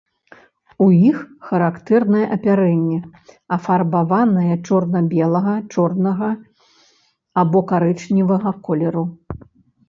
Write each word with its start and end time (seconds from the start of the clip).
У 0.83 0.85
іх 1.09 1.17
характэрнае 1.49 2.23
апярэнне, 2.35 2.97
афарбаванае 3.57 4.55
чорна-белага, 4.67 5.55
чорнага 5.77 6.31
або 7.43 7.59
карычневага 7.75 8.51
колеру. 8.71 9.05